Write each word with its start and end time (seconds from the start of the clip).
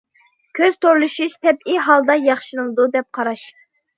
كۆز 0.59 0.77
تورلىشىش 0.85 1.35
تەبىئىي 1.43 1.77
ھالدا 1.89 2.17
ياخشىلىنىدۇ، 2.21 2.89
دەپ 2.99 3.09
قاراش. 3.19 3.47